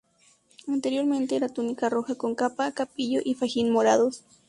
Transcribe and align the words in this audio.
Anteriormente 0.67 1.35
era 1.35 1.47
túnica 1.47 1.87
roja 1.87 2.15
con 2.15 2.33
capa, 2.33 2.71
capillo 2.71 3.21
y 3.23 3.35
fajín 3.35 3.69
morados. 3.71 4.23